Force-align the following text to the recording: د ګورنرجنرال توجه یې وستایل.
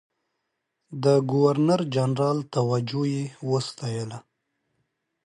د 1.03 1.05
ګورنرجنرال 1.31 2.37
توجه 2.55 3.03
یې 3.13 3.23
وستایل. 3.49 4.11